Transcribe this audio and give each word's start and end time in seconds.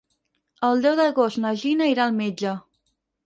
El 0.69 0.79
deu 0.85 0.95
d'agost 0.99 1.39
na 1.45 1.51
Gina 1.65 1.91
irà 1.91 2.07
al 2.09 2.15
metge. 2.23 2.55